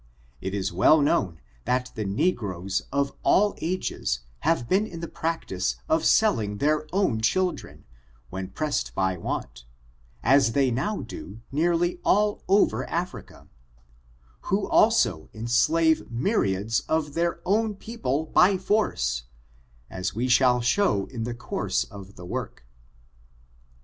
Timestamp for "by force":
18.25-19.25